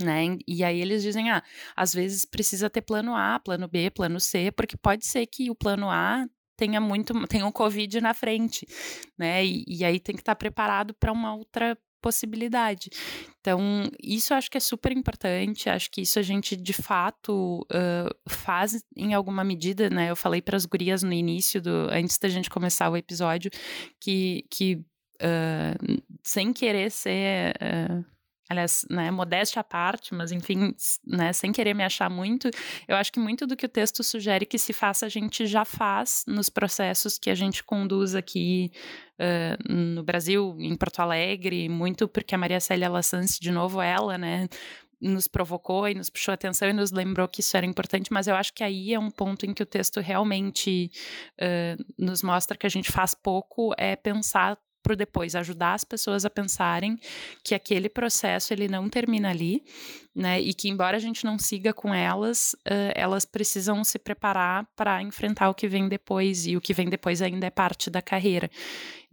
[0.00, 0.36] Né?
[0.46, 1.42] E aí eles dizem, ah,
[1.74, 5.54] às vezes precisa ter plano A, plano B, plano C, porque pode ser que o
[5.54, 8.66] plano A tenha muito, tenha um Covid na frente,
[9.16, 9.44] né?
[9.44, 12.88] E, e aí tem que estar preparado para uma outra possibilidade.
[13.40, 17.66] Então, isso eu acho que é super importante, acho que isso a gente de fato
[17.72, 20.10] uh, faz em alguma medida, né?
[20.10, 23.50] Eu falei para as gurias no início, do, antes da gente começar o episódio,
[24.00, 24.76] que, que
[25.20, 27.54] uh, sem querer ser.
[27.60, 28.15] Uh,
[28.48, 30.74] aliás, né, modéstia à parte, mas enfim,
[31.06, 32.48] né, sem querer me achar muito,
[32.86, 35.64] eu acho que muito do que o texto sugere que se faça, a gente já
[35.64, 38.70] faz nos processos que a gente conduz aqui
[39.18, 44.16] uh, no Brasil, em Porto Alegre, muito porque a Maria Célia Lassance, de novo ela,
[44.16, 44.48] né,
[45.00, 48.34] nos provocou e nos puxou atenção e nos lembrou que isso era importante, mas eu
[48.34, 50.90] acho que aí é um ponto em que o texto realmente
[51.40, 56.24] uh, nos mostra que a gente faz pouco, é pensar para depois ajudar as pessoas
[56.24, 56.96] a pensarem
[57.42, 59.64] que aquele processo ele não termina ali,
[60.14, 60.40] né?
[60.40, 65.02] E que embora a gente não siga com elas, uh, elas precisam se preparar para
[65.02, 68.48] enfrentar o que vem depois e o que vem depois ainda é parte da carreira.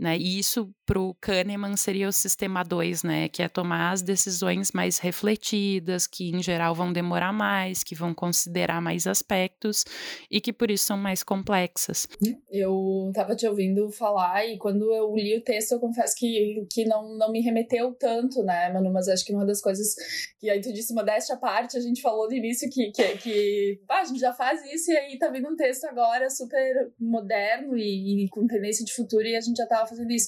[0.03, 0.17] Né?
[0.17, 3.29] E isso para o Kahneman seria o sistema 2, né?
[3.29, 8.13] que é tomar as decisões mais refletidas, que em geral vão demorar mais, que vão
[8.13, 9.85] considerar mais aspectos
[10.29, 12.05] e que por isso são mais complexas.
[12.51, 16.83] Eu estava te ouvindo falar e quando eu li o texto eu confesso que, que
[16.83, 18.91] não, não me remeteu tanto, né, Manu?
[18.91, 19.95] Mas acho que uma das coisas
[20.37, 23.81] que aí tu disse modéstia à parte, a gente falou no início que, que, que
[23.87, 27.77] ah, a gente já faz isso e aí tá vindo um texto agora super moderno
[27.77, 30.27] e, e com tendência de futuro e a gente já tava fazendo isso.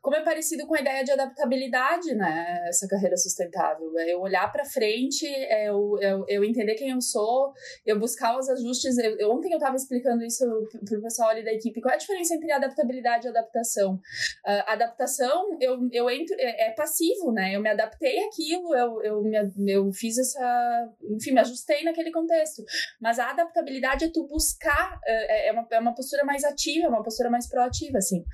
[0.00, 2.64] Como é parecido com a ideia de adaptabilidade, né?
[2.68, 3.98] Essa carreira sustentável.
[3.98, 7.52] É eu olhar para frente, é eu, eu, eu, entender quem eu sou,
[7.86, 8.96] eu buscar os ajustes.
[8.98, 10.44] Eu, ontem eu estava explicando isso
[10.84, 11.80] para o pessoal ali da equipe.
[11.80, 13.94] Qual é a diferença entre adaptabilidade e adaptação?
[13.94, 17.54] Uh, adaptação, eu, eu entro, é, é, passivo, né?
[17.54, 20.92] Eu me adaptei àquilo, eu, eu, me, eu fiz essa.
[21.10, 22.64] Enfim, me ajustei naquele contexto.
[23.00, 27.02] Mas a adaptabilidade é tu buscar, é, é, uma, é uma postura mais ativa, uma
[27.02, 28.24] postura mais proativa, assim.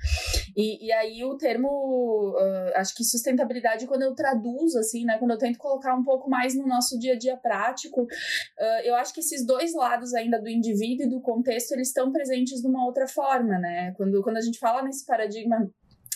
[0.59, 5.31] E, e aí o termo, uh, acho que sustentabilidade, quando eu traduzo, assim, né, quando
[5.31, 9.13] eu tento colocar um pouco mais no nosso dia a dia prático, uh, eu acho
[9.13, 12.85] que esses dois lados ainda do indivíduo e do contexto, eles estão presentes de uma
[12.85, 13.93] outra forma, né?
[13.95, 15.65] Quando, quando a gente fala nesse paradigma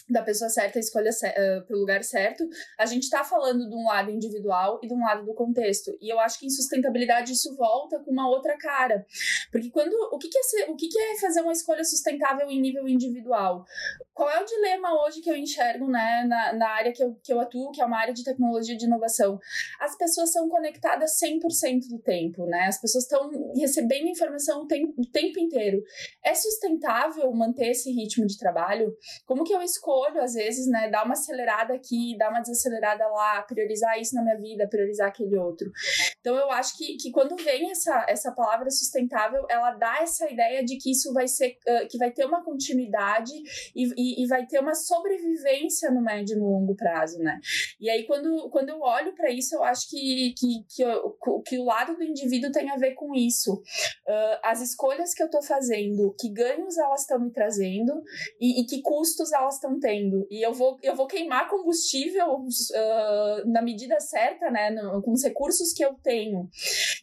[0.09, 3.85] da pessoa certa, escolha uh, para o lugar certo, a gente está falando de um
[3.85, 5.91] lado individual e de um lado do contexto.
[6.01, 9.05] E eu acho que em sustentabilidade isso volta com uma outra cara.
[9.51, 9.93] Porque quando.
[10.11, 12.87] O que, que, é, ser, o que, que é fazer uma escolha sustentável em nível
[12.87, 13.65] individual?
[14.13, 17.33] Qual é o dilema hoje que eu enxergo né, na, na área que eu, que
[17.33, 19.39] eu atuo, que é uma área de tecnologia de inovação?
[19.79, 22.67] As pessoas são conectadas 100% do tempo, né?
[22.67, 25.81] As pessoas estão recebendo informação o tempo, o tempo inteiro.
[26.23, 28.95] É sustentável manter esse ritmo de trabalho?
[29.25, 33.41] Como que eu escolho, às vezes, né, dar uma acelerada aqui, dar uma desacelerada lá,
[33.41, 35.71] priorizar isso na minha vida, priorizar aquele outro?
[36.19, 40.63] Então, eu acho que, que quando vem essa, essa palavra sustentável, ela dá essa ideia
[40.63, 43.33] de que isso vai ser, uh, que vai ter uma continuidade
[43.75, 47.39] e e, e, vai ter uma sobrevivência no médio e no longo prazo, né?
[47.79, 51.57] E aí, quando, quando eu olho para isso, eu acho que, que, que, eu, que,
[51.57, 53.53] o lado do indivíduo tem a ver com isso.
[53.53, 58.01] Uh, as escolhas que eu estou fazendo, que ganhos elas estão me trazendo
[58.41, 60.27] e, e, que custos elas estão tendo.
[60.29, 64.69] E eu vou, eu vou queimar combustível uh, na medida certa, né?
[64.71, 66.49] No, com os recursos que eu tenho.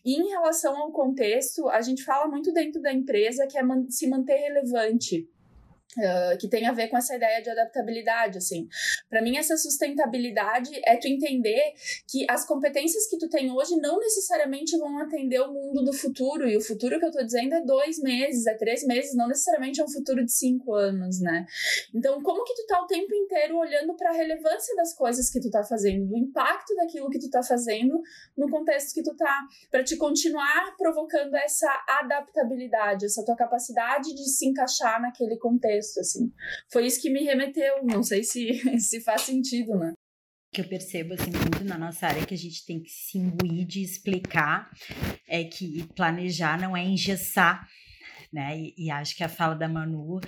[0.05, 3.87] E em relação ao contexto, a gente fala muito dentro da empresa que é man
[3.89, 5.29] se manter relevante.
[6.39, 8.69] Que tem a ver com essa ideia de adaptabilidade, assim.
[9.09, 11.75] Para mim, essa sustentabilidade é tu entender
[12.09, 16.49] que as competências que tu tem hoje não necessariamente vão atender o mundo do futuro,
[16.49, 19.81] e o futuro que eu tô dizendo é dois meses, é três meses, não necessariamente
[19.81, 21.45] é um futuro de cinco anos, né?
[21.93, 25.41] Então, como que tu tá o tempo inteiro olhando para a relevância das coisas que
[25.41, 28.01] tu tá fazendo, do impacto daquilo que tu tá fazendo
[28.37, 29.41] no contexto que tu tá,
[29.73, 36.33] para te continuar provocando essa adaptabilidade, essa tua capacidade de se encaixar naquele contexto assim.
[36.71, 39.93] Foi isso que me remeteu, não sei se, se faz sentido, né?
[40.53, 43.65] que eu percebo assim muito na nossa área que a gente tem que se imbuir
[43.67, 44.69] de explicar
[45.29, 47.69] é que planejar não é engessar,
[48.33, 48.59] né?
[48.59, 50.19] E, e, acho que a fala da Manu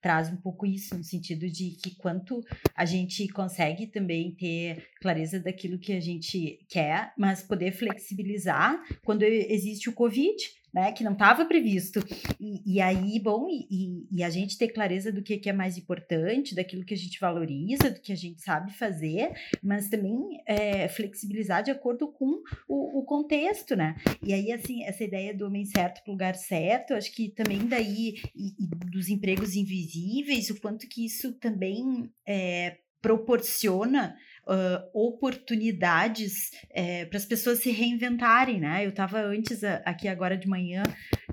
[0.00, 2.40] traz um pouco isso no sentido de que quanto
[2.76, 9.22] a gente consegue também ter clareza daquilo que a gente quer, mas poder flexibilizar quando
[9.22, 10.36] existe o Covid,
[10.74, 12.00] né, que não estava previsto.
[12.40, 15.78] E, e, aí, bom, e, e, a gente ter clareza do que, que, é mais
[15.78, 19.32] importante, daquilo que a gente valoriza, do que a gente sabe fazer,
[19.62, 23.94] mas também é, flexibilizar de acordo com o, o, contexto, né?
[24.20, 27.68] E aí, assim, essa ideia do homem certo para o lugar certo, acho que também
[27.68, 34.16] daí, e, dos empregos invisíveis, o quanto que isso também é, proporciona
[34.46, 38.84] uh, oportunidades é, para as pessoas se reinventarem, né?
[38.84, 40.82] Eu estava antes aqui agora de manhã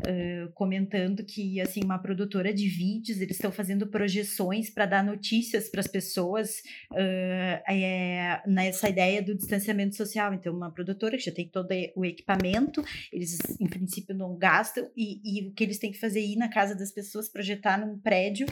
[0.07, 5.69] uh, comentando que assim uma produtora de vídeos eles estão fazendo projeções para dar notícias
[5.69, 10.33] para as pessoas uh, é, nessa ideia do distanciamento social.
[10.33, 15.19] Então uma produtora que já tem todo o equipamento, eles em princípio não gastam e,
[15.23, 17.97] e o que eles têm que fazer é ir na casa das pessoas projetar num
[17.97, 18.45] prédio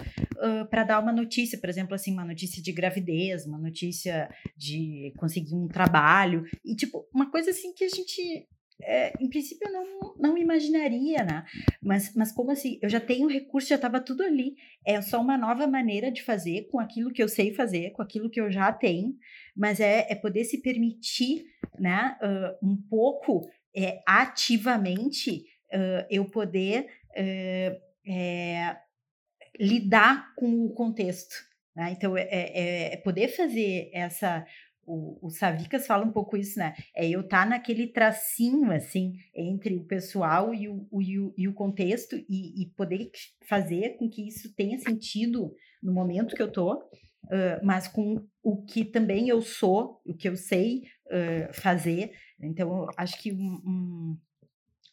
[0.69, 5.53] para dar uma notícia, por exemplo assim uma notícia de gravidez, uma notícia de conseguir
[5.53, 8.47] um trabalho, e tipo, uma coisa assim que a gente
[8.81, 11.45] é, em princípio não, não imaginaria, né?
[11.81, 12.79] Mas, mas como assim?
[12.81, 14.55] Eu já tenho recurso, já estava tudo ali.
[14.85, 18.29] É só uma nova maneira de fazer com aquilo que eu sei fazer, com aquilo
[18.29, 19.15] que eu já tenho,
[19.55, 21.45] mas é, é poder se permitir,
[21.77, 22.17] né?
[22.21, 27.89] Uh, um pouco é, ativamente uh, eu poder uh,
[29.59, 31.35] lidar com o contexto.
[31.75, 31.91] Né?
[31.91, 34.45] Então, é, é, é poder fazer essa
[34.89, 36.73] o, o Savicas fala um pouco isso, né?
[36.95, 41.53] É eu estar tá naquele tracinho, assim, entre o pessoal e o, o, e o,
[41.53, 43.11] contexto e, e, poder
[43.47, 48.63] fazer com que isso tenha sentido no momento que eu tô, uh, mas com o
[48.63, 52.11] que também eu sou, o que eu sei uh, fazer.
[52.41, 54.17] Então, acho que um, um,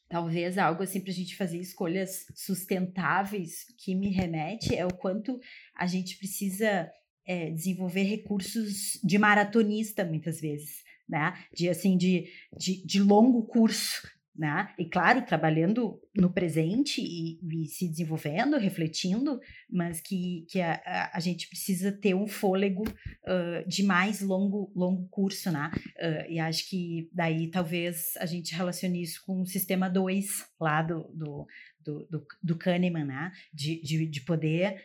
[0.09, 5.41] talvez algo assim para a gente fazer escolhas sustentáveis que me remete é o quanto
[5.75, 6.91] a gente precisa
[7.27, 11.35] é, desenvolver recursos de maratonista muitas vezes, né?
[11.55, 14.03] De assim de, de, de longo curso,
[14.39, 14.73] né?
[14.79, 21.17] E claro, trabalhando no presente e, e se desenvolvendo, refletindo, mas que, que a, a,
[21.17, 25.71] a gente precisa ter um fôlego uh, de mais longo, longo curso, né?
[25.97, 30.83] Uh, e acho que daí talvez a gente relacione isso com o sistema 2 lá
[30.83, 31.47] do, do,
[31.81, 33.33] do, do, do Kahneman, né?
[33.53, 34.83] De, de, de poder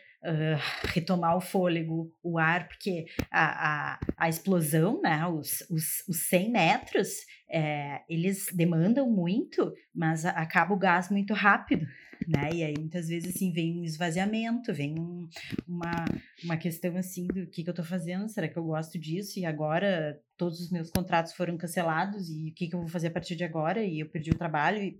[0.84, 6.52] retomar o fôlego, o ar, porque a, a, a explosão, né, os, os, os 100
[6.52, 7.08] metros,
[7.50, 11.86] é, eles demandam muito, mas acaba o gás muito rápido,
[12.26, 12.50] né?
[12.52, 15.28] E aí muitas vezes assim vem um esvaziamento, vem um,
[15.66, 16.04] uma,
[16.44, 19.38] uma questão assim do que, que eu estou fazendo, será que eu gosto disso?
[19.40, 23.08] E agora todos os meus contratos foram cancelados e o que, que eu vou fazer
[23.08, 23.84] a partir de agora?
[23.84, 24.98] E eu perdi o trabalho e,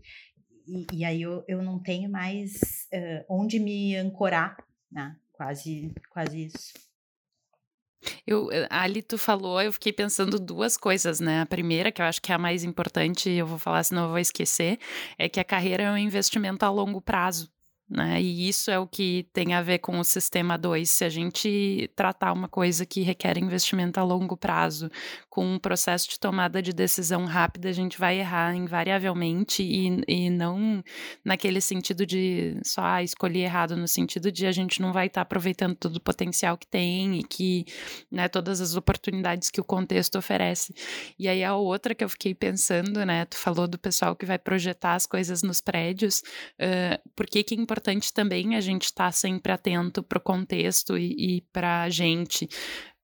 [0.66, 4.56] e, e aí eu, eu não tenho mais uh, onde me ancorar
[4.92, 5.16] né?
[5.32, 6.72] Quase, quase isso.
[8.26, 11.40] Eu, eh, ali tu falou, eu fiquei pensando duas coisas, né?
[11.40, 14.08] A primeira, que eu acho que é a mais importante, eu vou falar, senão eu
[14.08, 14.78] vou esquecer,
[15.18, 17.50] é que a carreira é um investimento a longo prazo.
[17.92, 18.22] Né?
[18.22, 20.88] E isso é o que tem a ver com o sistema 2.
[20.88, 24.90] Se a gente tratar uma coisa que requer investimento a longo prazo,
[25.28, 30.30] com um processo de tomada de decisão rápida, a gente vai errar invariavelmente e, e
[30.30, 30.82] não
[31.22, 35.20] naquele sentido de só ah, escolher errado, no sentido de a gente não vai estar
[35.20, 37.66] tá aproveitando todo o potencial que tem e que
[38.10, 40.74] né, todas as oportunidades que o contexto oferece.
[41.18, 43.26] E aí a outra que eu fiquei pensando, né?
[43.26, 46.22] Tu falou do pessoal que vai projetar as coisas nos prédios,
[46.58, 50.18] uh, por que que é importante importante também a gente estar tá sempre atento para
[50.18, 52.48] o contexto e, e para a gente.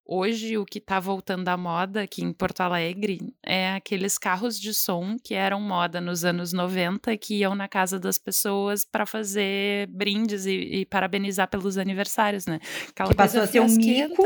[0.06, 4.72] Hoje, o que está voltando à moda aqui em Porto Alegre é aqueles carros de
[4.72, 9.86] som que eram moda nos anos 90, que iam na casa das pessoas para fazer
[9.88, 12.58] brindes e, e, parabenizar pelos aniversários, né?
[12.88, 14.22] Aquela que passou a ser um mico,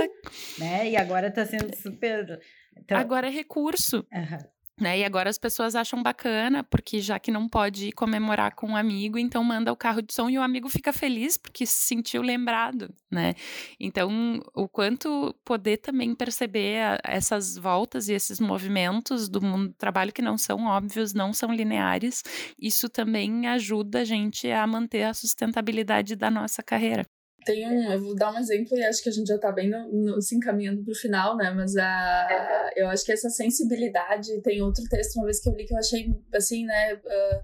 [0.59, 0.91] né?
[0.91, 2.39] E agora está sendo super...
[2.77, 2.97] Então...
[2.97, 4.07] Agora é recurso.
[4.13, 4.39] Uhum.
[4.81, 5.01] Né?
[5.01, 9.19] E agora as pessoas acham bacana, porque já que não pode comemorar com um amigo,
[9.19, 12.93] então manda o carro de som e o amigo fica feliz porque se sentiu lembrado,
[13.11, 13.35] né?
[13.79, 19.75] Então, o quanto poder também perceber a, essas voltas e esses movimentos do mundo do
[19.75, 22.23] trabalho que não são óbvios, não são lineares,
[22.59, 27.07] isso também ajuda a gente a manter a sustentabilidade da nossa carreira.
[27.45, 29.69] Tem um, eu vou dar um exemplo e acho que a gente já está bem
[29.69, 31.51] no, no, se encaminhando para o final, né?
[31.51, 35.65] Mas a, eu acho que essa sensibilidade, tem outro texto uma vez que eu li
[35.65, 36.95] que eu achei, assim, né?
[36.95, 37.43] Uh,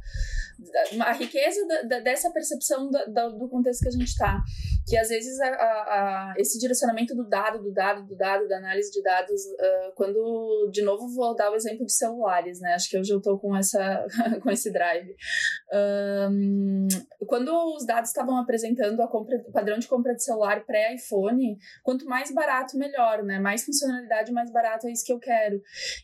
[1.01, 4.43] a riqueza da, da, dessa percepção da, do contexto que a gente está.
[4.87, 8.91] Que às vezes a, a, esse direcionamento do dado, do dado, do dado, da análise
[8.91, 12.75] de dados, uh, quando, de novo, vou dar o exemplo de celulares, né?
[12.75, 14.07] Acho que hoje eu estou com, essa,
[14.43, 15.15] com esse drive.
[16.31, 16.89] Um,
[17.27, 22.07] quando os dados estavam apresentando a compra, o padrão de compra de celular pré-iPhone, quanto
[22.07, 23.39] mais barato, melhor, né?
[23.39, 25.61] Mais funcionalidade, mais barato é isso que eu quero.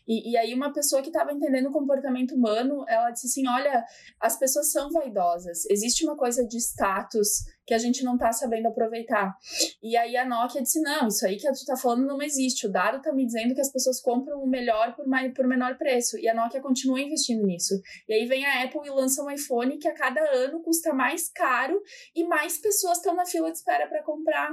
[0.07, 3.85] E, e aí, uma pessoa que estava entendendo o comportamento humano, ela disse assim: olha,
[4.19, 8.67] as pessoas são vaidosas, existe uma coisa de status que a gente não tá sabendo
[8.67, 9.35] aproveitar.
[9.81, 12.67] E aí a Nokia disse: não, isso aí que tu tá falando não existe.
[12.67, 15.77] O dado tá me dizendo que as pessoas compram o melhor por, mais, por menor
[15.77, 16.17] preço.
[16.17, 17.73] E a Nokia continua investindo nisso.
[18.07, 21.29] E aí vem a Apple e lança um iPhone que a cada ano custa mais
[21.29, 21.81] caro
[22.15, 24.51] e mais pessoas estão na fila de espera para comprar.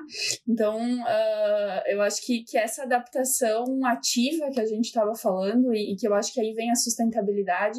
[0.49, 5.93] Então, uh, eu acho que, que essa adaptação ativa que a gente estava falando e,
[5.93, 7.79] e que eu acho que aí vem a sustentabilidade,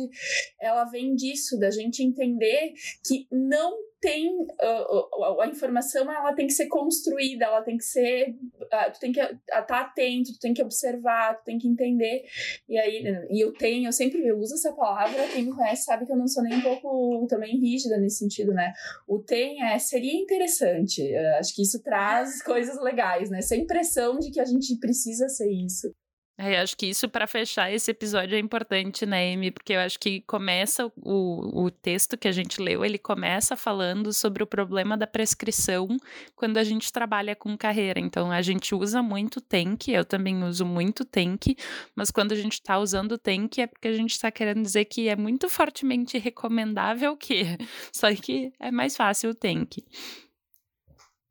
[0.60, 2.74] ela vem disso, da gente entender
[3.06, 3.74] que não
[4.04, 9.00] tem uh, a informação ela tem que ser construída ela tem que ser uh, tu
[9.00, 12.26] tem que estar tá atento tu tem que observar tu tem que entender.
[12.68, 16.12] E aí e eu tenho eu sempre uso essa palavra quem me conhece sabe que
[16.12, 18.74] eu não sou nem um pouco também rígida nesse sentido né?
[19.08, 23.42] O tem é seria interessante uh, acho que isso traz coisas legais né?
[23.42, 25.94] Sem pressão de que a gente precisa ser isso
[26.36, 29.52] é, acho que isso para fechar esse episódio é importante, né, Amy?
[29.52, 34.12] Porque eu acho que começa o, o texto que a gente leu, ele começa falando
[34.12, 35.88] sobre o problema da prescrição
[36.36, 38.00] quando a gente trabalha com carreira.
[38.00, 41.56] Então a gente usa muito tank, eu também uso muito tank,
[41.96, 45.08] mas quando a gente está usando tank é porque a gente está querendo dizer que
[45.08, 47.44] é muito fortemente recomendável que,
[47.94, 49.78] só que é mais fácil o tank.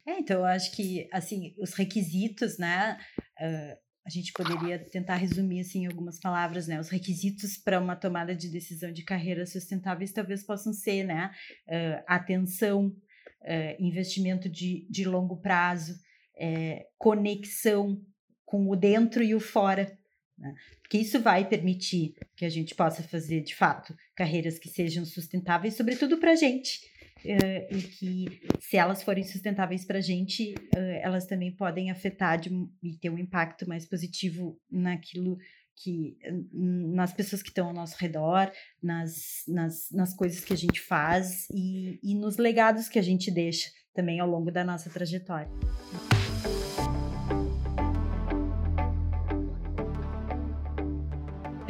[0.07, 2.99] É, então eu acho que assim os requisitos, né?
[3.41, 6.81] Uh a gente poderia tentar resumir assim em algumas palavras, né?
[6.81, 11.31] Os requisitos para uma tomada de decisão de carreira sustentáveis talvez possam ser, né?
[11.69, 18.05] Uh, atenção, uh, investimento de, de longo prazo, uh, conexão
[18.45, 19.97] com o dentro e o fora,
[20.37, 20.53] né?
[20.83, 25.75] Porque isso vai permitir que a gente possa fazer, de fato, carreiras que sejam sustentáveis,
[25.75, 26.81] sobretudo para a gente,
[27.25, 32.41] uh, e que, se elas forem sustentáveis para a gente, uh, elas também podem afetar
[32.41, 32.51] de,
[32.83, 35.37] e ter um impacto mais positivo naquilo
[35.75, 36.17] que
[36.53, 38.53] nas pessoas que estão ao nosso redor,
[38.83, 43.31] nas, nas, nas coisas que a gente faz e, e nos legados que a gente
[43.31, 45.51] deixa também ao longo da nossa trajetória.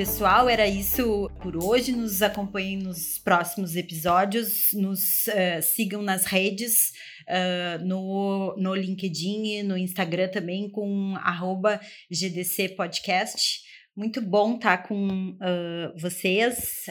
[0.03, 1.93] Pessoal, era isso por hoje.
[1.93, 4.71] Nos acompanhem nos próximos episódios.
[4.73, 6.91] Nos uh, sigam nas redes,
[7.29, 11.15] uh, no, no LinkedIn, no Instagram também, com
[12.11, 13.63] GDC Podcast.
[13.97, 16.87] Muito bom estar tá com uh, vocês,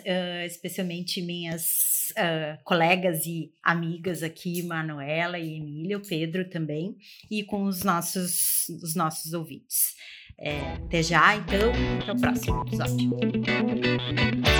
[0.45, 2.14] especialmente minhas
[2.64, 6.95] colegas e amigas aqui, Manuela e Emília, o Pedro também,
[7.30, 9.95] e com os nossos, os nossos ouvintes.
[10.44, 11.72] É, até já, então,
[12.02, 14.51] até o próximo episódio.